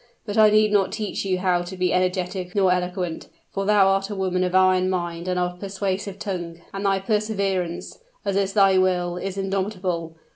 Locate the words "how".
1.37-1.61